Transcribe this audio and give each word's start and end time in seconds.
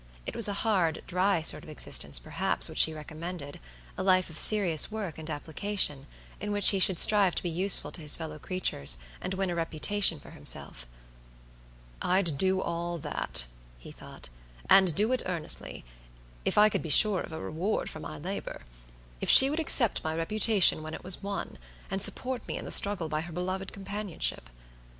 It 0.25 0.35
was 0.35 0.47
a 0.47 0.53
hard, 0.65 1.03
dry 1.05 1.43
sort 1.43 1.61
of 1.61 1.69
existence, 1.69 2.17
perhaps, 2.17 2.67
which 2.67 2.79
she 2.79 2.91
recommended; 2.91 3.59
a 3.99 4.01
life 4.01 4.31
of 4.31 4.35
serious 4.39 4.89
work 4.91 5.19
and 5.19 5.29
application, 5.29 6.07
in 6.39 6.51
which 6.51 6.69
he 6.69 6.79
should 6.79 6.97
strive 6.97 7.35
to 7.35 7.43
be 7.43 7.51
useful 7.51 7.91
to 7.91 8.01
his 8.01 8.15
fellow 8.17 8.39
creatures, 8.39 8.97
and 9.21 9.35
win 9.35 9.51
a 9.51 9.55
reputation 9.55 10.19
for 10.19 10.31
himself. 10.31 10.87
"I'd 12.01 12.35
do 12.39 12.59
all 12.61 12.97
that," 12.97 13.45
he 13.77 13.91
thought, 13.91 14.29
"and 14.67 14.95
do 14.95 15.11
it 15.13 15.21
earnestly, 15.27 15.85
if 16.45 16.57
I 16.57 16.67
could 16.67 16.81
be 16.81 16.89
sure 16.89 17.21
of 17.21 17.31
a 17.31 17.39
reward 17.39 17.87
for 17.87 17.99
my 17.99 18.17
labor. 18.17 18.63
If 19.19 19.29
she 19.29 19.51
would 19.51 19.59
accept 19.59 20.03
my 20.03 20.15
reputation 20.15 20.81
when 20.81 20.95
it 20.95 21.03
was 21.03 21.21
won, 21.21 21.59
and 21.91 22.01
support 22.01 22.47
me 22.47 22.57
in 22.57 22.65
the 22.65 22.71
struggle 22.71 23.07
by 23.07 23.21
her 23.21 23.31
beloved 23.31 23.71
companionship. 23.71 24.49